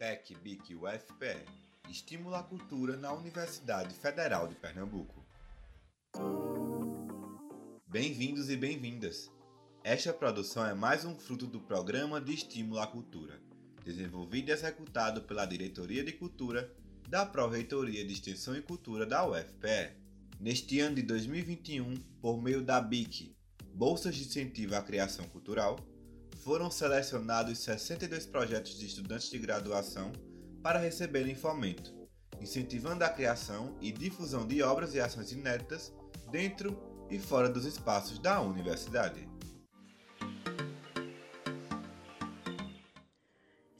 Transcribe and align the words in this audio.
PEC 0.00 0.34
BIC 0.42 0.74
UFPE 0.76 1.44
Estimula 1.90 2.38
a 2.38 2.42
Cultura 2.42 2.96
na 2.96 3.12
Universidade 3.12 3.94
Federal 3.94 4.48
de 4.48 4.54
Pernambuco. 4.54 5.22
Bem-vindos 7.86 8.48
e 8.48 8.56
bem-vindas! 8.56 9.30
Esta 9.84 10.10
produção 10.14 10.64
é 10.66 10.72
mais 10.72 11.04
um 11.04 11.14
fruto 11.14 11.46
do 11.46 11.60
Programa 11.60 12.18
de 12.18 12.32
Estímulo 12.32 12.80
à 12.80 12.86
Cultura, 12.86 13.42
desenvolvido 13.84 14.48
e 14.48 14.52
executado 14.52 15.20
pela 15.24 15.44
Diretoria 15.44 16.02
de 16.02 16.12
Cultura 16.12 16.74
da 17.06 17.26
Pró-Reitoria 17.26 18.02
de 18.02 18.14
Extensão 18.14 18.56
e 18.56 18.62
Cultura 18.62 19.04
da 19.04 19.28
UFPE. 19.28 19.98
Neste 20.40 20.80
ano 20.80 20.96
de 20.96 21.02
2021, 21.02 21.94
por 22.22 22.40
meio 22.40 22.62
da 22.62 22.80
BIC, 22.80 23.36
Bolsas 23.74 24.16
de 24.16 24.22
Incentivo 24.22 24.76
à 24.76 24.80
Criação 24.80 25.28
Cultural, 25.28 25.78
foram 26.40 26.70
selecionados 26.70 27.58
62 27.58 28.26
projetos 28.26 28.78
de 28.78 28.86
estudantes 28.86 29.30
de 29.30 29.38
graduação 29.38 30.10
para 30.62 30.78
receberem 30.78 31.34
fomento, 31.34 31.94
incentivando 32.40 33.04
a 33.04 33.08
criação 33.08 33.76
e 33.80 33.92
difusão 33.92 34.46
de 34.46 34.62
obras 34.62 34.94
e 34.94 35.00
ações 35.00 35.32
inéditas 35.32 35.92
dentro 36.30 36.78
e 37.10 37.18
fora 37.18 37.48
dos 37.48 37.66
espaços 37.66 38.18
da 38.18 38.40
universidade. 38.40 39.28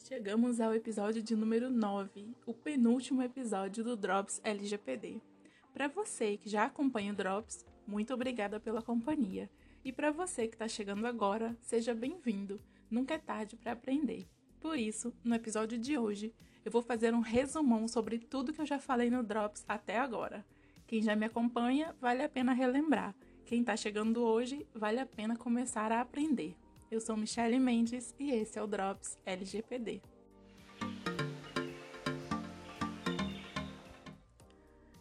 Chegamos 0.06 0.60
ao 0.60 0.74
episódio 0.74 1.23
de 1.23 1.34
número 1.34 1.70
9, 1.70 2.37
o 2.45 2.52
penúltimo 2.52 3.23
episódio 3.23 3.82
do 3.82 3.96
Drops 3.96 4.38
LGPD. 4.45 5.23
Para 5.73 5.88
você 5.88 6.37
que 6.37 6.51
já 6.51 6.65
acompanha 6.65 7.12
o 7.12 7.16
Drops, 7.16 7.65
muito 7.87 8.12
obrigada 8.12 8.60
pela 8.60 8.82
companhia. 8.82 9.48
E 9.83 9.93
para 9.93 10.11
você 10.11 10.47
que 10.47 10.55
está 10.55 10.69
chegando 10.69 11.07
agora, 11.07 11.57
seja 11.62 11.95
bem-vindo. 11.95 12.61
Nunca 12.91 13.15
é 13.15 13.19
tarde 13.19 13.57
para 13.57 13.73
aprender. 13.73 14.29
Por 14.61 14.79
isso, 14.79 15.11
no 15.25 15.34
episódio 15.34 15.79
de 15.79 15.97
hoje, 15.97 16.34
eu 16.62 16.71
vou 16.71 16.83
fazer 16.83 17.15
um 17.15 17.21
resumão 17.21 17.88
sobre 17.88 18.19
tudo 18.19 18.52
que 18.52 18.61
eu 18.61 18.66
já 18.66 18.79
falei 18.79 19.09
no 19.09 19.23
Drops 19.23 19.65
até 19.66 19.99
agora. 19.99 20.45
Quem 20.87 21.02
já 21.02 21.16
me 21.16 21.24
acompanha, 21.24 21.96
vale 21.99 22.23
a 22.23 22.29
pena 22.29 22.52
relembrar. 22.52 23.15
Quem 23.46 23.60
está 23.60 23.74
chegando 23.74 24.23
hoje, 24.23 24.66
vale 24.74 25.01
a 25.01 25.07
pena 25.07 25.35
começar 25.35 25.91
a 25.91 26.02
aprender. 26.02 26.54
Eu 26.91 27.01
sou 27.01 27.16
Michelle 27.16 27.59
Mendes 27.59 28.15
e 28.19 28.32
esse 28.32 28.59
é 28.59 28.63
o 28.63 28.66
Drops 28.66 29.16
LGPD. 29.24 30.02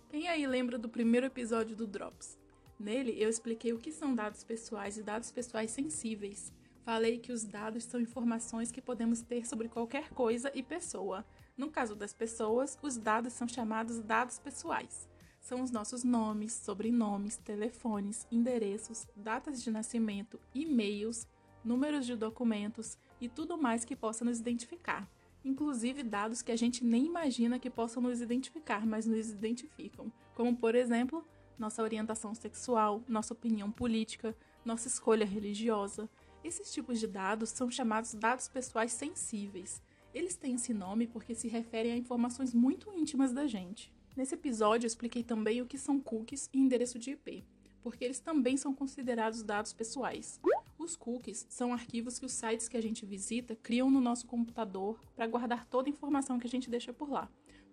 Quem 0.09 0.29
aí 0.29 0.47
lembra 0.47 0.77
do 0.77 0.87
primeiro 0.87 1.25
episódio 1.25 1.75
do 1.75 1.85
Drops? 1.85 2.37
Nele 2.79 3.21
eu 3.21 3.29
expliquei 3.29 3.73
o 3.73 3.77
que 3.77 3.91
são 3.91 4.15
dados 4.15 4.43
pessoais 4.43 4.97
e 4.97 5.03
dados 5.03 5.31
pessoais 5.31 5.69
sensíveis. 5.69 6.53
Falei 6.85 7.19
que 7.19 7.33
os 7.33 7.43
dados 7.43 7.83
são 7.83 7.99
informações 7.99 8.71
que 8.71 8.81
podemos 8.81 9.21
ter 9.21 9.45
sobre 9.45 9.67
qualquer 9.67 10.09
coisa 10.11 10.49
e 10.55 10.63
pessoa, 10.63 11.25
no 11.57 11.69
caso 11.69 11.93
das 11.93 12.13
pessoas, 12.13 12.79
os 12.81 12.95
dados 12.97 13.33
são 13.33 13.47
chamados 13.47 13.99
dados 13.99 14.39
pessoais. 14.39 15.09
São 15.41 15.61
os 15.61 15.71
nossos 15.71 16.05
nomes, 16.05 16.53
sobrenomes, 16.53 17.35
telefones, 17.35 18.25
endereços, 18.31 19.05
datas 19.13 19.61
de 19.61 19.69
nascimento, 19.69 20.39
e-mails, 20.55 21.27
números 21.63 22.05
de 22.05 22.15
documentos 22.15 22.97
e 23.19 23.27
tudo 23.27 23.57
mais 23.57 23.83
que 23.83 23.95
possa 23.95 24.23
nos 24.23 24.39
identificar. 24.39 25.05
Inclusive 25.43 26.01
dados 26.01 26.41
que 26.41 26.51
a 26.51 26.55
gente 26.55 26.83
nem 26.83 27.05
imagina 27.05 27.59
que 27.59 27.69
possam 27.69 28.01
nos 28.01 28.21
identificar, 28.21 28.85
mas 28.85 29.05
nos 29.05 29.29
identificam, 29.29 30.11
como 30.33 30.55
por 30.55 30.75
exemplo, 30.75 31.25
nossa 31.59 31.83
orientação 31.83 32.33
sexual, 32.33 33.03
nossa 33.07 33.33
opinião 33.33 33.69
política, 33.71 34.35
nossa 34.65 34.87
escolha 34.87 35.25
religiosa. 35.25 36.09
Esses 36.43 36.73
tipos 36.73 36.99
de 36.99 37.07
dados 37.07 37.49
são 37.49 37.69
chamados 37.69 38.13
dados 38.13 38.47
pessoais 38.47 38.93
sensíveis 38.93 39.81
eles 40.13 40.35
têm 40.35 40.55
esse 40.55 40.73
nome 40.73 41.07
porque 41.07 41.35
se 41.35 41.47
referem 41.47 41.91
a 41.91 41.97
informações 41.97 42.53
muito 42.53 42.91
íntimas 42.93 43.31
da 43.31 43.45
gente. 43.45 43.93
Nesse 44.15 44.33
episódio 44.33 44.85
eu 44.85 44.87
expliquei 44.87 45.23
também 45.23 45.61
o 45.61 45.67
que 45.67 45.77
são 45.77 45.99
cookies 45.99 46.49
e 46.51 46.59
endereço 46.59 46.97
de 46.97 47.11
IP, 47.11 47.45
porque 47.81 48.03
eles 48.03 48.19
também 48.19 48.57
são 48.57 48.73
considerados 48.73 49.43
dados 49.43 49.71
pessoais. 49.71 50.39
Os 50.77 50.95
cookies 50.95 51.45
são 51.49 51.71
arquivos 51.71 52.17
que 52.17 52.25
os 52.25 52.31
sites 52.31 52.67
que 52.67 52.77
a 52.77 52.81
gente 52.81 53.05
visita 53.05 53.55
criam 53.55 53.91
no 53.91 54.01
nosso 54.01 54.25
computador 54.25 54.99
para 55.15 55.27
guardar 55.27 55.65
toda 55.65 55.87
a 55.87 55.91
informação 55.91 56.39
que 56.39 56.47
a 56.47 56.49
gente 56.49 56.69
deixa 56.69 56.91
por 56.91 57.09
lá. 57.09 57.29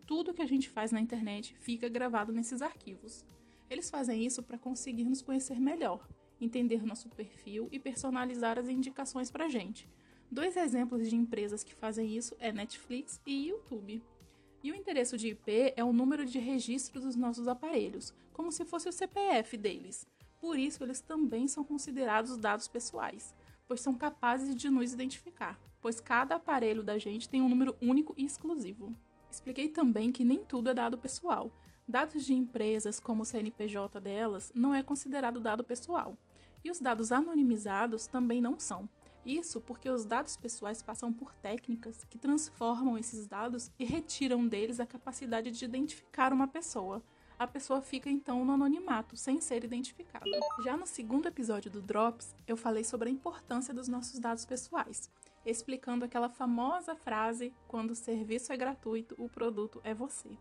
Tudo 0.07 0.35
que 0.35 0.43
a 0.43 0.47
gente 0.47 0.69
faz 0.69 0.93
na 0.93 1.01
internet 1.01 1.57
fica 1.59 1.89
gravado 1.89 2.33
nesses 2.33 2.61
arquivos. 2.61 3.25
Eles 3.69 3.91
fazem 3.91 4.25
isso 4.25 4.43
para 4.43 4.59
conseguir 4.59 5.04
nos 5.04 5.22
conhecer 5.22 5.60
melhor, 5.60 6.09
entender 6.41 6.84
nosso 6.84 7.09
perfil 7.09 7.69
e 7.72 7.78
personalizar 7.78 8.59
as 8.59 8.69
indicações 8.69 9.31
para 9.31 9.47
a 9.47 9.49
gente. 9.49 9.88
Dois 10.31 10.56
exemplos 10.56 11.09
de 11.09 11.16
empresas 11.16 11.62
que 11.62 11.75
fazem 11.75 12.16
isso 12.16 12.37
é 12.38 12.53
Netflix 12.53 13.21
e 13.27 13.49
YouTube. 13.49 14.03
E 14.62 14.72
o 14.72 14.75
endereço 14.75 15.16
de 15.16 15.28
IP 15.28 15.72
é 15.77 15.84
o 15.84 15.93
número 15.93 16.27
de 16.27 16.38
registro 16.38 17.00
dos 17.00 17.15
nossos 17.15 17.47
aparelhos, 17.47 18.12
como 18.32 18.50
se 18.50 18.65
fosse 18.65 18.88
o 18.88 18.93
CPF 18.93 19.56
deles. 19.56 20.06
Por 20.41 20.59
isso, 20.59 20.83
eles 20.83 21.00
também 21.00 21.47
são 21.48 21.65
considerados 21.65 22.37
dados 22.37 22.69
pessoais, 22.69 23.34
pois 23.66 23.81
são 23.81 23.94
capazes 23.94 24.54
de 24.54 24.69
nos 24.69 24.93
identificar, 24.93 25.59
pois 25.81 26.00
cada 26.00 26.34
aparelho 26.34 26.83
da 26.83 26.98
gente 26.98 27.28
tem 27.28 27.41
um 27.41 27.48
número 27.48 27.77
único 27.81 28.15
e 28.16 28.25
exclusivo. 28.25 28.94
Expliquei 29.31 29.69
também 29.69 30.10
que 30.10 30.25
nem 30.25 30.44
tudo 30.44 30.71
é 30.71 30.75
dado 30.75 30.98
pessoal. 30.98 31.53
Dados 31.89 32.25
de 32.25 32.35
empresas, 32.35 32.99
como 32.99 33.23
o 33.23 33.25
CNPJ 33.25 34.01
delas, 34.01 34.51
não 34.53 34.75
é 34.75 34.83
considerado 34.83 35.39
dado 35.39 35.63
pessoal. 35.63 36.19
E 36.65 36.71
os 36.71 36.81
dados 36.81 37.13
anonimizados 37.13 38.09
também 38.09 38.41
não 38.41 38.59
são. 38.59 38.89
Isso 39.25 39.61
porque 39.61 39.89
os 39.89 40.05
dados 40.05 40.37
pessoais 40.37 40.83
passam 40.83 41.13
por 41.13 41.33
técnicas 41.35 42.03
que 42.05 42.19
transformam 42.19 42.99
esses 42.99 43.29
dados 43.29 43.71
e 43.79 43.85
retiram 43.85 44.49
deles 44.49 44.81
a 44.81 44.87
capacidade 44.87 45.53
de 45.53 45.65
identificar 45.65 46.33
uma 46.33 46.49
pessoa. 46.49 47.01
A 47.39 47.47
pessoa 47.47 47.81
fica 47.81 48.11
então 48.11 48.45
no 48.45 48.55
anonimato, 48.55 49.17
sem 49.17 49.41
ser 49.41 49.63
identificada. 49.63 50.27
Já 50.65 50.77
no 50.77 50.87
segundo 50.87 51.27
episódio 51.27 51.71
do 51.71 51.81
Drops, 51.81 52.35
eu 52.49 52.57
falei 52.57 52.83
sobre 52.83 53.09
a 53.09 53.13
importância 53.13 53.73
dos 53.73 53.87
nossos 53.87 54.19
dados 54.19 54.45
pessoais, 54.45 55.09
explicando 55.45 56.05
aquela 56.05 56.29
famosa 56.29 56.97
frase: 56.97 57.53
quando 57.69 57.91
o 57.93 57.97
serviço 57.97 58.53
é 58.53 58.57
gratuito, 58.57 59.15
o 59.19 59.29
produto 59.29 59.81
é 59.85 59.95
você. 59.95 60.37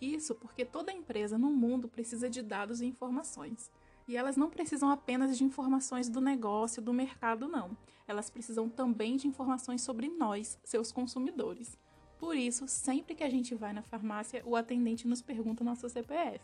Isso 0.00 0.34
porque 0.34 0.64
toda 0.64 0.92
empresa 0.92 1.38
no 1.38 1.50
mundo 1.50 1.88
precisa 1.88 2.28
de 2.28 2.42
dados 2.42 2.80
e 2.80 2.86
informações. 2.86 3.70
E 4.08 4.16
elas 4.16 4.36
não 4.36 4.48
precisam 4.48 4.90
apenas 4.90 5.36
de 5.36 5.44
informações 5.44 6.08
do 6.08 6.20
negócio, 6.20 6.80
do 6.80 6.92
mercado, 6.92 7.48
não. 7.48 7.76
Elas 8.06 8.30
precisam 8.30 8.68
também 8.68 9.16
de 9.16 9.26
informações 9.26 9.82
sobre 9.82 10.08
nós, 10.08 10.58
seus 10.62 10.92
consumidores. 10.92 11.76
Por 12.18 12.36
isso, 12.36 12.68
sempre 12.68 13.14
que 13.14 13.24
a 13.24 13.30
gente 13.30 13.54
vai 13.54 13.72
na 13.72 13.82
farmácia, 13.82 14.42
o 14.46 14.54
atendente 14.54 15.08
nos 15.08 15.20
pergunta 15.20 15.64
nosso 15.64 15.88
CPF. 15.88 16.40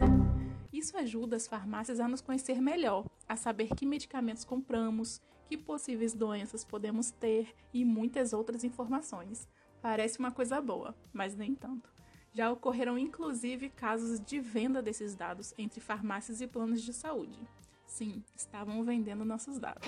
Isso 0.72 0.96
ajuda 0.96 1.36
as 1.36 1.46
farmácias 1.46 2.00
a 2.00 2.08
nos 2.08 2.20
conhecer 2.20 2.60
melhor, 2.60 3.06
a 3.28 3.36
saber 3.36 3.68
que 3.74 3.86
medicamentos 3.86 4.44
compramos, 4.44 5.20
que 5.46 5.56
possíveis 5.56 6.14
doenças 6.14 6.64
podemos 6.64 7.10
ter 7.10 7.54
e 7.72 7.84
muitas 7.84 8.32
outras 8.32 8.64
informações. 8.64 9.46
Parece 9.80 10.18
uma 10.18 10.30
coisa 10.30 10.60
boa, 10.60 10.94
mas 11.12 11.36
nem 11.36 11.54
tanto. 11.54 11.92
Já 12.34 12.50
ocorreram 12.50 12.96
inclusive 12.96 13.68
casos 13.68 14.18
de 14.18 14.40
venda 14.40 14.80
desses 14.80 15.14
dados 15.14 15.52
entre 15.58 15.80
farmácias 15.80 16.40
e 16.40 16.46
planos 16.46 16.80
de 16.80 16.92
saúde. 16.92 17.38
Sim, 17.86 18.24
estavam 18.34 18.82
vendendo 18.84 19.22
nossos 19.22 19.58
dados. 19.58 19.86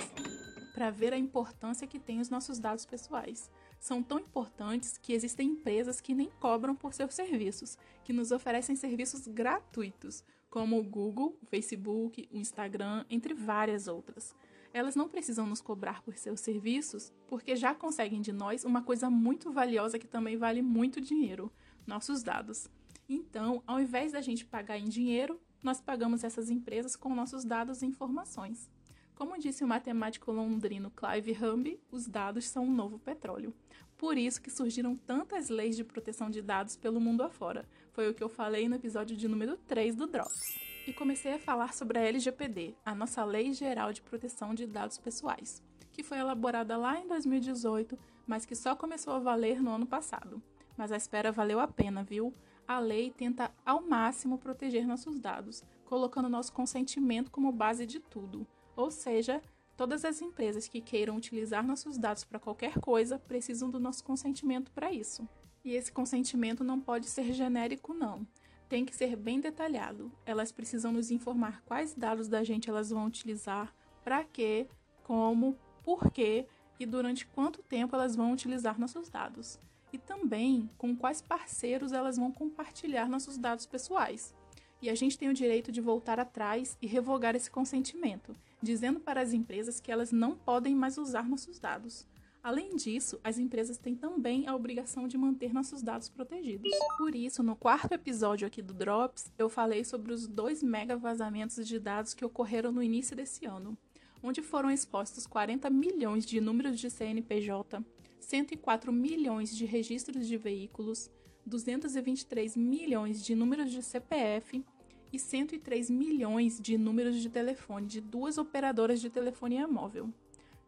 Para 0.74 0.90
ver 0.90 1.14
a 1.14 1.18
importância 1.18 1.86
que 1.86 1.98
têm 1.98 2.20
os 2.20 2.28
nossos 2.28 2.58
dados 2.58 2.84
pessoais. 2.84 3.50
São 3.80 4.02
tão 4.02 4.18
importantes 4.18 4.98
que 4.98 5.14
existem 5.14 5.50
empresas 5.50 6.02
que 6.02 6.14
nem 6.14 6.28
cobram 6.38 6.74
por 6.74 6.92
seus 6.92 7.14
serviços, 7.14 7.78
que 8.04 8.12
nos 8.12 8.30
oferecem 8.30 8.76
serviços 8.76 9.26
gratuitos, 9.26 10.22
como 10.50 10.78
o 10.78 10.84
Google, 10.84 11.38
o 11.42 11.46
Facebook, 11.46 12.28
o 12.30 12.36
Instagram, 12.36 13.06
entre 13.08 13.32
várias 13.32 13.88
outras. 13.88 14.34
Elas 14.72 14.94
não 14.94 15.08
precisam 15.08 15.46
nos 15.46 15.62
cobrar 15.62 16.02
por 16.02 16.16
seus 16.16 16.40
serviços, 16.40 17.10
porque 17.26 17.56
já 17.56 17.74
conseguem 17.74 18.20
de 18.20 18.32
nós 18.32 18.64
uma 18.64 18.82
coisa 18.82 19.08
muito 19.08 19.50
valiosa 19.50 19.98
que 19.98 20.06
também 20.06 20.36
vale 20.36 20.60
muito 20.60 21.00
dinheiro, 21.00 21.50
nossos 21.86 22.22
dados. 22.22 22.68
Então, 23.08 23.62
ao 23.66 23.80
invés 23.80 24.12
da 24.12 24.20
gente 24.20 24.44
pagar 24.44 24.78
em 24.78 24.88
dinheiro, 24.88 25.40
nós 25.62 25.80
pagamos 25.80 26.24
essas 26.24 26.50
empresas 26.50 26.96
com 26.96 27.14
nossos 27.14 27.44
dados 27.44 27.82
e 27.82 27.86
informações. 27.86 28.70
Como 29.14 29.38
disse 29.38 29.62
o 29.62 29.68
matemático 29.68 30.32
londrino 30.32 30.90
Clive 30.90 31.32
Humby, 31.32 31.80
os 31.90 32.06
dados 32.06 32.46
são 32.46 32.64
um 32.64 32.74
novo 32.74 32.98
petróleo. 32.98 33.54
Por 33.96 34.18
isso 34.18 34.42
que 34.42 34.50
surgiram 34.50 34.96
tantas 34.96 35.48
leis 35.48 35.76
de 35.76 35.84
proteção 35.84 36.28
de 36.28 36.42
dados 36.42 36.76
pelo 36.76 37.00
mundo 37.00 37.22
afora. 37.22 37.68
Foi 37.92 38.08
o 38.08 38.14
que 38.14 38.24
eu 38.24 38.28
falei 38.28 38.68
no 38.68 38.74
episódio 38.74 39.16
de 39.16 39.28
número 39.28 39.56
3 39.56 39.94
do 39.94 40.06
Drops. 40.06 40.58
E 40.86 40.92
comecei 40.92 41.34
a 41.34 41.38
falar 41.38 41.72
sobre 41.72 41.98
a 41.98 42.02
LGPD, 42.02 42.74
a 42.84 42.94
nossa 42.94 43.24
Lei 43.24 43.52
Geral 43.52 43.92
de 43.92 44.02
Proteção 44.02 44.52
de 44.52 44.66
Dados 44.66 44.98
Pessoais, 44.98 45.62
que 45.92 46.02
foi 46.02 46.18
elaborada 46.18 46.76
lá 46.76 46.98
em 46.98 47.06
2018, 47.06 47.96
mas 48.26 48.44
que 48.44 48.54
só 48.54 48.74
começou 48.74 49.14
a 49.14 49.18
valer 49.18 49.62
no 49.62 49.70
ano 49.70 49.86
passado 49.86 50.42
mas 50.76 50.92
a 50.92 50.96
espera 50.96 51.32
valeu 51.32 51.60
a 51.60 51.68
pena, 51.68 52.02
viu? 52.02 52.34
A 52.66 52.78
lei 52.78 53.10
tenta 53.10 53.50
ao 53.64 53.82
máximo 53.82 54.38
proteger 54.38 54.86
nossos 54.86 55.18
dados, 55.18 55.62
colocando 55.84 56.28
nosso 56.28 56.52
consentimento 56.52 57.30
como 57.30 57.52
base 57.52 57.84
de 57.84 58.00
tudo. 58.00 58.46
Ou 58.74 58.90
seja, 58.90 59.42
todas 59.76 60.04
as 60.04 60.22
empresas 60.22 60.66
que 60.66 60.80
queiram 60.80 61.16
utilizar 61.16 61.64
nossos 61.66 61.98
dados 61.98 62.24
para 62.24 62.38
qualquer 62.38 62.80
coisa 62.80 63.18
precisam 63.18 63.70
do 63.70 63.78
nosso 63.78 64.02
consentimento 64.02 64.72
para 64.72 64.92
isso. 64.92 65.28
E 65.64 65.72
esse 65.74 65.92
consentimento 65.92 66.64
não 66.64 66.80
pode 66.80 67.06
ser 67.06 67.32
genérico, 67.32 67.94
não. 67.94 68.26
Tem 68.68 68.84
que 68.84 68.96
ser 68.96 69.16
bem 69.16 69.40
detalhado. 69.40 70.10
Elas 70.24 70.50
precisam 70.50 70.92
nos 70.92 71.10
informar 71.10 71.62
quais 71.66 71.94
dados 71.94 72.28
da 72.28 72.42
gente 72.42 72.68
elas 72.68 72.90
vão 72.90 73.06
utilizar, 73.06 73.74
para 74.02 74.24
quê, 74.24 74.68
como, 75.02 75.56
por 75.82 76.10
quê 76.10 76.46
e 76.78 76.86
durante 76.86 77.26
quanto 77.26 77.62
tempo 77.62 77.94
elas 77.94 78.16
vão 78.16 78.32
utilizar 78.32 78.78
nossos 78.78 79.08
dados. 79.08 79.58
E 79.94 79.98
também 79.98 80.68
com 80.76 80.96
quais 80.96 81.22
parceiros 81.22 81.92
elas 81.92 82.16
vão 82.16 82.32
compartilhar 82.32 83.08
nossos 83.08 83.38
dados 83.38 83.64
pessoais. 83.64 84.34
E 84.82 84.90
a 84.90 84.94
gente 84.96 85.16
tem 85.16 85.28
o 85.28 85.32
direito 85.32 85.70
de 85.70 85.80
voltar 85.80 86.18
atrás 86.18 86.76
e 86.82 86.86
revogar 86.88 87.36
esse 87.36 87.48
consentimento, 87.48 88.34
dizendo 88.60 88.98
para 88.98 89.20
as 89.20 89.32
empresas 89.32 89.78
que 89.78 89.92
elas 89.92 90.10
não 90.10 90.34
podem 90.34 90.74
mais 90.74 90.98
usar 90.98 91.28
nossos 91.28 91.60
dados. 91.60 92.08
Além 92.42 92.74
disso, 92.74 93.20
as 93.22 93.38
empresas 93.38 93.78
têm 93.78 93.94
também 93.94 94.48
a 94.48 94.56
obrigação 94.56 95.06
de 95.06 95.16
manter 95.16 95.54
nossos 95.54 95.80
dados 95.80 96.08
protegidos. 96.08 96.68
Por 96.98 97.14
isso, 97.14 97.44
no 97.44 97.54
quarto 97.54 97.92
episódio 97.92 98.48
aqui 98.48 98.60
do 98.60 98.74
Drops, 98.74 99.32
eu 99.38 99.48
falei 99.48 99.84
sobre 99.84 100.12
os 100.12 100.26
dois 100.26 100.60
mega 100.60 100.96
vazamentos 100.96 101.64
de 101.68 101.78
dados 101.78 102.14
que 102.14 102.24
ocorreram 102.24 102.72
no 102.72 102.82
início 102.82 103.14
desse 103.14 103.46
ano, 103.46 103.78
onde 104.20 104.42
foram 104.42 104.72
expostos 104.72 105.24
40 105.24 105.70
milhões 105.70 106.26
de 106.26 106.40
números 106.40 106.80
de 106.80 106.90
CNPJ, 106.90 107.80
104 108.24 108.92
milhões 108.92 109.54
de 109.54 109.64
registros 109.64 110.26
de 110.26 110.36
veículos, 110.36 111.10
223 111.46 112.56
milhões 112.56 113.24
de 113.24 113.34
números 113.34 113.70
de 113.70 113.82
CPF 113.82 114.64
e 115.12 115.18
103 115.18 115.90
milhões 115.90 116.58
de 116.58 116.76
números 116.76 117.20
de 117.20 117.28
telefone 117.28 117.86
de 117.86 118.00
duas 118.00 118.38
operadoras 118.38 119.00
de 119.00 119.10
telefonia 119.10 119.68
móvel. 119.68 120.12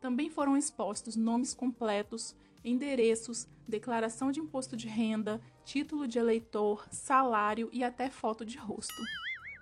Também 0.01 0.31
foram 0.31 0.57
expostos 0.57 1.17
nomes 1.17 1.55
completos, 1.55 2.37
endereços, 2.65 3.49
declaração 3.67 4.31
de 4.31 4.41
imposto 4.41 4.77
de 4.77 4.87
renda, 4.87 5.41
título 5.65 6.07
de 6.07 6.19
eleitor, 6.19 6.87
salário 6.91 7.69
e 7.73 7.83
até 7.83 8.11
foto 8.11 8.45
de 8.45 8.57
rosto. 8.57 9.03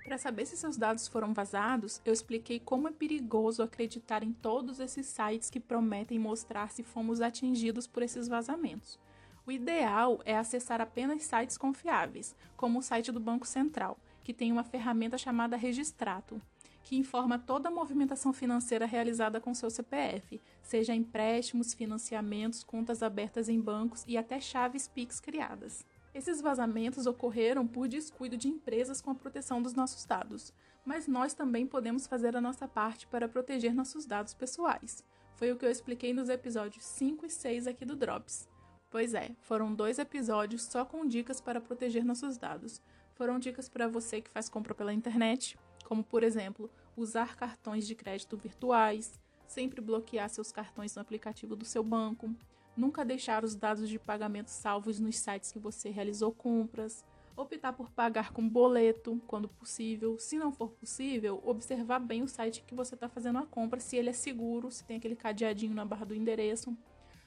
Para 0.05 0.19
saber 0.19 0.45
se 0.45 0.55
seus 0.55 0.77
dados 0.77 1.09
foram 1.09 1.33
vazados, 1.33 2.03
eu 2.05 2.13
expliquei 2.13 2.61
como 2.61 2.87
é 2.87 2.93
perigoso 2.93 3.63
acreditar 3.63 4.23
em 4.23 4.35
todos 4.35 4.79
esses 4.79 5.07
sites 5.07 5.49
que 5.49 5.59
prometem 5.59 6.19
mostrar 6.19 6.71
se 6.71 6.83
fomos 6.83 7.23
atingidos 7.23 7.87
por 7.87 8.03
esses 8.03 8.29
vazamentos. 8.29 9.01
O 9.47 9.51
ideal 9.51 10.21
é 10.27 10.37
acessar 10.37 10.79
apenas 10.83 11.23
sites 11.23 11.57
confiáveis, 11.57 12.37
como 12.55 12.79
o 12.79 12.83
site 12.83 13.11
do 13.11 13.19
Banco 13.19 13.47
Central, 13.47 13.99
que 14.23 14.35
tem 14.35 14.53
uma 14.53 14.63
ferramenta 14.63 15.17
chamada 15.17 15.57
Registrato, 15.57 16.41
que 16.83 16.97
informa 16.97 17.39
toda 17.39 17.71
a 17.71 17.73
movimentação 17.73 18.31
financeira 18.31 18.85
realizada 18.85 19.41
com 19.41 19.55
seu 19.55 19.71
CPF, 19.71 20.39
seja 20.63 20.95
empréstimos, 20.95 21.73
financiamentos, 21.73 22.63
contas 22.63 23.03
abertas 23.03 23.49
em 23.49 23.59
bancos 23.59 24.05
e 24.07 24.19
até 24.19 24.39
chaves 24.39 24.87
Pix 24.87 25.19
criadas. 25.19 25.85
Esses 26.15 26.41
vazamentos 26.41 27.07
ocorreram 27.07 27.67
por 27.67 27.89
descuido 27.89 28.37
de 28.37 28.47
empresas 28.47 29.01
com 29.01 29.11
a 29.11 29.15
proteção 29.17 29.61
dos 29.61 29.75
nossos 29.75 30.07
dados, 30.07 30.55
mas 30.85 31.09
nós 31.09 31.35
também 31.35 31.67
podemos 31.67 32.07
fazer 32.07 32.37
a 32.37 32.41
nossa 32.41 32.69
parte 32.69 33.05
para 33.09 33.29
proteger 33.29 33.75
nossos 33.75 34.07
dados 34.07 34.33
pessoais. 34.33 35.05
Foi 35.35 35.51
o 35.51 35.57
que 35.57 35.67
eu 35.67 35.71
expliquei 35.71 36.13
nos 36.13 36.29
episódios 36.29 36.85
5 36.85 37.27
e 37.27 37.31
6 37.31 37.67
aqui 37.67 37.85
do 37.85 37.97
Drops. 37.97 38.49
Pois 38.89 39.13
é, 39.13 39.33
foram 39.41 39.75
dois 39.75 39.99
episódios 39.99 40.63
só 40.63 40.85
com 40.85 41.05
dicas 41.05 41.41
para 41.41 41.61
proteger 41.61 42.05
nossos 42.05 42.39
dados. 42.39 42.81
Foram 43.15 43.41
dicas 43.41 43.69
para 43.69 43.89
você 43.89 44.21
que 44.21 44.31
faz 44.31 44.49
compra 44.49 44.73
pela 44.73 44.95
internet, 44.95 45.59
como 45.85 46.05
por 46.05 46.23
exemplo, 46.23 46.71
usar 46.97 47.35
cartões 47.35 47.89
de 47.89 47.97
crédito 47.97 48.37
virtuais, 48.37 49.19
sempre 49.49 49.81
bloquear 49.81 50.31
seus 50.31 50.53
cartões 50.53 50.95
no 50.95 51.03
aplicativo 51.03 51.57
do 51.57 51.65
seu 51.65 51.83
banco, 51.83 52.33
nunca 52.77 53.05
deixar 53.05 53.45
os 53.45 53.55
dados 53.55 53.89
de 53.89 53.99
pagamento 53.99 54.49
salvos 54.49 54.99
nos 55.01 55.17
sites 55.17 55.53
que 55.53 55.59
você 55.59 55.91
realizou 55.91 56.33
compras, 56.33 57.05
optar 57.37 57.73
por 57.73 57.91
pagar 57.91 58.33
com 58.33 58.49
boleto 58.49 59.21
quando 59.27 59.49
possível. 59.49 60.19
Se 60.19 60.39
não 60.39 60.53
for 60.53 60.71
possível, 60.71 61.43
observar 61.45 61.99
bem 61.99 62.23
o 62.23 62.29
site 62.29 62.63
que 62.67 62.75
você 62.75 62.95
está 62.95 63.09
fazendo 63.09 63.39
a 63.39 63.47
compra, 63.47 63.81
se 63.81 63.97
ele 63.97 64.11
é 64.11 64.13
seguro, 64.13 64.71
se 64.71 64.85
tem 64.85 64.97
aquele 64.97 65.17
cadeadinho 65.17 65.75
na 65.75 65.85
barra 65.85 66.07
do 66.07 66.15
endereço. 66.15 66.77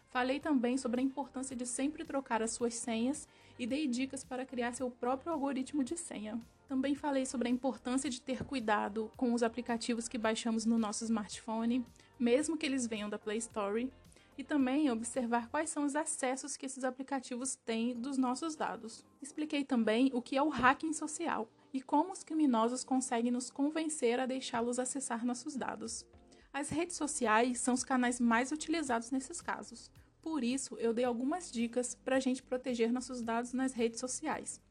Falei 0.10 0.40
também 0.40 0.78
sobre 0.78 1.02
a 1.02 1.04
importância 1.04 1.56
de 1.56 1.66
sempre 1.66 2.06
trocar 2.06 2.42
as 2.42 2.52
suas 2.52 2.74
senhas 2.76 3.28
e 3.60 3.68
dei 3.68 3.88
dicas 3.88 4.24
para 4.24 4.46
criar 4.46 4.74
seu 4.74 4.90
próprio 4.90 5.34
algoritmo 5.34 5.84
de 5.84 5.98
senha. 5.98 6.40
Também 6.68 6.96
falei 6.96 7.26
sobre 7.26 7.48
a 7.48 7.52
importância 7.52 8.10
de 8.10 8.22
ter 8.22 8.44
cuidado 8.44 9.12
com 9.18 9.34
os 9.34 9.44
aplicativos 9.44 10.08
que 10.08 10.18
baixamos 10.18 10.66
no 10.66 10.78
nosso 10.78 11.04
smartphone, 11.04 11.86
mesmo 12.20 12.58
que 12.58 12.66
eles 12.66 12.88
venham 12.88 13.10
da 13.10 13.20
Play 13.20 13.38
Store, 13.38 13.92
e 14.38 14.44
também 14.44 14.92
observar 14.92 15.50
quais 15.50 15.70
são 15.70 15.86
os 15.86 15.96
acessos 15.96 16.56
que 16.56 16.66
esses 16.66 16.84
aplicativos 16.84 17.56
têm 17.56 18.00
dos 18.00 18.18
nossos 18.18 18.56
dados. 18.56 19.04
Expliquei 19.22 19.64
também 19.64 20.12
o 20.14 20.22
que 20.22 20.38
é 20.38 20.42
o 20.42 20.50
hacking 20.50 20.94
social 20.94 21.50
e 21.74 21.82
como 21.82 22.14
os 22.14 22.24
criminosos 22.24 22.84
conseguem 22.84 23.32
nos 23.32 23.50
convencer 23.50 24.20
a 24.20 24.26
deixá-los 24.26 24.80
acessar 24.80 25.26
nossos 25.26 25.56
dados. 25.56 26.06
As 26.54 26.70
redes 26.70 26.96
sociais 26.96 27.60
são 27.60 27.74
os 27.74 27.84
canais 27.84 28.20
mais 28.20 28.52
utilizados 28.52 29.12
nesses 29.12 29.42
casos. 29.42 29.92
Por 30.22 30.44
isso, 30.44 30.76
eu 30.78 30.94
dei 30.94 31.06
algumas 31.06 31.52
dicas 31.52 31.96
para 31.96 32.18
a 32.18 32.20
gente 32.20 32.44
proteger 32.44 32.92
nossos 32.92 33.22
dados 33.22 33.54
nas 33.54 33.74
redes 33.74 34.00
sociais 34.00 34.62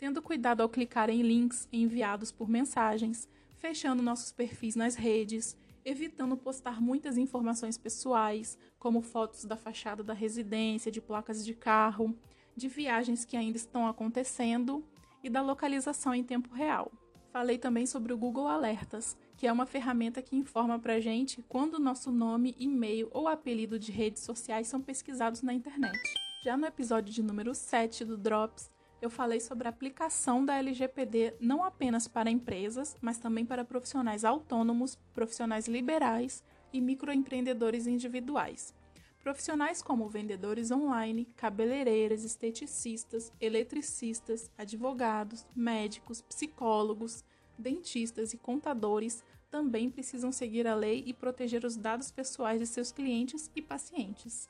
tendo 0.00 0.22
cuidado 0.22 0.62
ao 0.62 0.68
clicar 0.68 1.10
em 1.10 1.20
links 1.20 1.68
enviados 1.70 2.32
por 2.32 2.48
mensagens, 2.48 3.28
fechando 3.58 4.02
nossos 4.02 4.32
perfis 4.32 4.74
nas 4.74 4.94
redes, 4.94 5.54
evitando 5.84 6.36
postar 6.36 6.80
muitas 6.80 7.16
informações 7.16 7.78
pessoais, 7.78 8.58
como 8.78 9.00
fotos 9.00 9.44
da 9.44 9.56
fachada 9.56 10.02
da 10.02 10.14
residência, 10.14 10.90
de 10.90 11.00
placas 11.00 11.44
de 11.44 11.54
carro, 11.54 12.16
de 12.56 12.68
viagens 12.68 13.24
que 13.24 13.36
ainda 13.36 13.56
estão 13.56 13.86
acontecendo 13.86 14.84
e 15.22 15.30
da 15.30 15.42
localização 15.42 16.14
em 16.14 16.24
tempo 16.24 16.54
real. 16.54 16.90
Falei 17.32 17.58
também 17.58 17.86
sobre 17.86 18.12
o 18.12 18.18
Google 18.18 18.48
Alertas, 18.48 19.16
que 19.36 19.46
é 19.46 19.52
uma 19.52 19.64
ferramenta 19.64 20.20
que 20.20 20.36
informa 20.36 20.78
para 20.78 21.00
gente 21.00 21.42
quando 21.48 21.78
nosso 21.78 22.10
nome, 22.10 22.56
e-mail 22.58 23.08
ou 23.12 23.28
apelido 23.28 23.78
de 23.78 23.92
redes 23.92 24.22
sociais 24.22 24.66
são 24.66 24.80
pesquisados 24.80 25.40
na 25.40 25.54
internet. 25.54 25.98
Já 26.42 26.56
no 26.56 26.66
episódio 26.66 27.12
de 27.12 27.22
número 27.22 27.54
7 27.54 28.04
do 28.04 28.16
Drops, 28.16 28.70
eu 29.00 29.08
falei 29.08 29.40
sobre 29.40 29.66
a 29.66 29.70
aplicação 29.70 30.44
da 30.44 30.56
LGPD 30.56 31.34
não 31.40 31.64
apenas 31.64 32.06
para 32.06 32.30
empresas, 32.30 32.96
mas 33.00 33.18
também 33.18 33.46
para 33.46 33.64
profissionais 33.64 34.24
autônomos, 34.24 34.96
profissionais 35.14 35.66
liberais 35.66 36.44
e 36.72 36.80
microempreendedores 36.80 37.86
individuais. 37.86 38.74
Profissionais 39.22 39.82
como 39.82 40.08
vendedores 40.08 40.70
online, 40.70 41.26
cabeleireiras, 41.36 42.24
esteticistas, 42.24 43.32
eletricistas, 43.40 44.50
advogados, 44.56 45.46
médicos, 45.54 46.22
psicólogos, 46.22 47.24
dentistas 47.58 48.32
e 48.32 48.38
contadores 48.38 49.22
também 49.50 49.90
precisam 49.90 50.30
seguir 50.30 50.66
a 50.66 50.74
lei 50.74 51.02
e 51.06 51.12
proteger 51.12 51.64
os 51.64 51.76
dados 51.76 52.10
pessoais 52.10 52.60
de 52.60 52.66
seus 52.66 52.92
clientes 52.92 53.50
e 53.54 53.60
pacientes. 53.60 54.48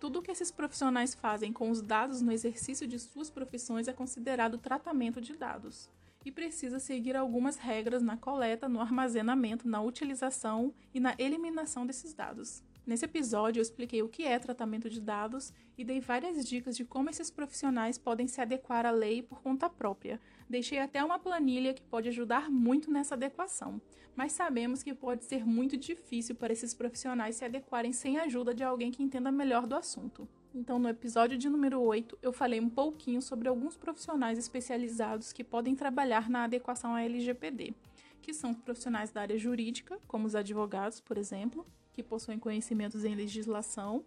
Tudo 0.00 0.20
o 0.20 0.22
que 0.22 0.30
esses 0.30 0.52
profissionais 0.52 1.14
fazem 1.14 1.52
com 1.52 1.70
os 1.70 1.82
dados 1.82 2.22
no 2.22 2.30
exercício 2.30 2.86
de 2.86 2.98
suas 2.98 3.30
profissões 3.30 3.88
é 3.88 3.92
considerado 3.92 4.56
tratamento 4.56 5.20
de 5.20 5.34
dados 5.34 5.90
e 6.24 6.30
precisa 6.30 6.78
seguir 6.78 7.16
algumas 7.16 7.56
regras 7.56 8.02
na 8.02 8.16
coleta, 8.16 8.68
no 8.68 8.80
armazenamento, 8.80 9.66
na 9.66 9.80
utilização 9.80 10.72
e 10.94 11.00
na 11.00 11.14
eliminação 11.18 11.84
desses 11.84 12.14
dados. 12.14 12.62
Nesse 12.88 13.04
episódio, 13.04 13.60
eu 13.60 13.62
expliquei 13.62 14.02
o 14.02 14.08
que 14.08 14.24
é 14.24 14.38
tratamento 14.38 14.88
de 14.88 14.98
dados 14.98 15.52
e 15.76 15.84
dei 15.84 16.00
várias 16.00 16.48
dicas 16.48 16.74
de 16.74 16.86
como 16.86 17.10
esses 17.10 17.30
profissionais 17.30 17.98
podem 17.98 18.26
se 18.26 18.40
adequar 18.40 18.86
à 18.86 18.90
lei 18.90 19.20
por 19.20 19.42
conta 19.42 19.68
própria. 19.68 20.18
Deixei 20.48 20.78
até 20.78 21.04
uma 21.04 21.18
planilha 21.18 21.74
que 21.74 21.82
pode 21.82 22.08
ajudar 22.08 22.50
muito 22.50 22.90
nessa 22.90 23.14
adequação, 23.14 23.78
mas 24.16 24.32
sabemos 24.32 24.82
que 24.82 24.94
pode 24.94 25.26
ser 25.26 25.44
muito 25.44 25.76
difícil 25.76 26.34
para 26.34 26.50
esses 26.50 26.72
profissionais 26.72 27.36
se 27.36 27.44
adequarem 27.44 27.92
sem 27.92 28.16
a 28.16 28.22
ajuda 28.22 28.54
de 28.54 28.64
alguém 28.64 28.90
que 28.90 29.02
entenda 29.02 29.30
melhor 29.30 29.66
do 29.66 29.76
assunto. 29.76 30.26
Então, 30.54 30.78
no 30.78 30.88
episódio 30.88 31.36
de 31.36 31.50
número 31.50 31.82
8, 31.82 32.18
eu 32.22 32.32
falei 32.32 32.58
um 32.58 32.70
pouquinho 32.70 33.20
sobre 33.20 33.48
alguns 33.48 33.76
profissionais 33.76 34.38
especializados 34.38 35.30
que 35.30 35.44
podem 35.44 35.76
trabalhar 35.76 36.30
na 36.30 36.44
adequação 36.44 36.94
à 36.94 37.02
LGPD, 37.02 37.74
que 38.22 38.32
são 38.32 38.54
profissionais 38.54 39.10
da 39.10 39.20
área 39.20 39.36
jurídica, 39.36 40.00
como 40.08 40.26
os 40.26 40.34
advogados, 40.34 41.02
por 41.02 41.18
exemplo, 41.18 41.66
que 41.98 42.02
possuem 42.04 42.38
conhecimentos 42.38 43.04
em 43.04 43.16
legislação, 43.16 44.04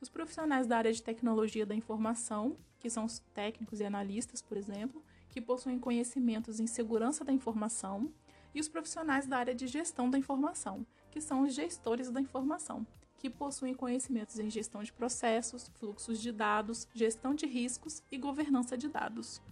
os 0.00 0.08
profissionais 0.08 0.66
da 0.66 0.78
área 0.78 0.90
de 0.90 1.02
tecnologia 1.02 1.66
da 1.66 1.74
informação, 1.74 2.56
que 2.80 2.88
são 2.88 3.04
os 3.04 3.18
técnicos 3.34 3.80
e 3.80 3.84
analistas, 3.84 4.40
por 4.40 4.56
exemplo, 4.56 5.04
que 5.28 5.42
possuem 5.42 5.78
conhecimentos 5.78 6.58
em 6.58 6.66
segurança 6.66 7.22
da 7.22 7.34
informação, 7.34 8.10
e 8.54 8.60
os 8.60 8.66
profissionais 8.66 9.26
da 9.26 9.36
área 9.36 9.54
de 9.54 9.66
gestão 9.66 10.08
da 10.08 10.16
informação, 10.16 10.86
que 11.10 11.20
são 11.20 11.42
os 11.42 11.52
gestores 11.52 12.10
da 12.10 12.18
informação, 12.18 12.86
que 13.18 13.28
possuem 13.28 13.74
conhecimentos 13.74 14.38
em 14.38 14.48
gestão 14.48 14.82
de 14.82 14.90
processos, 14.90 15.70
fluxos 15.74 16.22
de 16.22 16.32
dados, 16.32 16.88
gestão 16.94 17.34
de 17.34 17.44
riscos 17.44 18.02
e 18.10 18.16
governança 18.16 18.74
de 18.74 18.88
dados. 18.88 19.42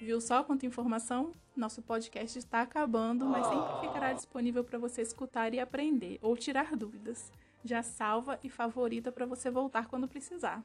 Viu 0.00 0.20
só 0.20 0.44
quanta 0.44 0.66
informação? 0.66 1.32
Nosso 1.56 1.80
podcast 1.80 2.38
está 2.38 2.60
acabando, 2.60 3.24
mas 3.24 3.46
sempre 3.46 3.80
ficará 3.80 4.12
disponível 4.12 4.62
para 4.62 4.78
você 4.78 5.00
escutar 5.00 5.54
e 5.54 5.60
aprender 5.60 6.18
ou 6.20 6.36
tirar 6.36 6.76
dúvidas. 6.76 7.32
já 7.64 7.82
salva 7.82 8.38
e 8.44 8.48
favorita 8.48 9.10
para 9.10 9.26
você 9.26 9.50
voltar 9.50 9.88
quando 9.88 10.06
precisar. 10.06 10.62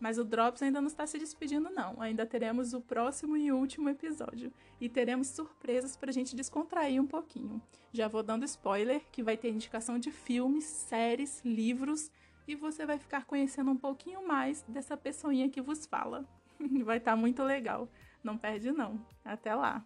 Mas 0.00 0.18
o 0.18 0.24
Drops 0.24 0.62
ainda 0.62 0.82
não 0.82 0.88
está 0.88 1.06
se 1.06 1.18
despedindo 1.18 1.70
não, 1.70 1.98
ainda 1.98 2.26
teremos 2.26 2.74
o 2.74 2.80
próximo 2.80 3.38
e 3.38 3.50
último 3.50 3.88
episódio 3.88 4.52
e 4.78 4.86
teremos 4.86 5.28
surpresas 5.28 5.96
para 5.96 6.10
a 6.10 6.12
gente 6.12 6.36
descontrair 6.36 7.00
um 7.00 7.06
pouquinho. 7.06 7.62
Já 7.90 8.06
vou 8.06 8.22
dando 8.22 8.44
spoiler 8.44 9.00
que 9.10 9.22
vai 9.22 9.36
ter 9.36 9.48
indicação 9.48 9.98
de 9.98 10.10
filmes, 10.10 10.64
séries, 10.64 11.40
livros 11.42 12.10
e 12.46 12.54
você 12.54 12.84
vai 12.84 12.98
ficar 12.98 13.24
conhecendo 13.24 13.70
um 13.70 13.76
pouquinho 13.76 14.26
mais 14.26 14.62
dessa 14.68 14.94
pessoinha 14.94 15.48
que 15.48 15.62
vos 15.62 15.86
fala. 15.86 16.26
vai 16.84 16.98
estar 16.98 17.12
tá 17.12 17.16
muito 17.16 17.42
legal. 17.42 17.88
Não 18.22 18.38
perde 18.38 18.70
não. 18.72 19.04
Até 19.24 19.54
lá. 19.54 19.84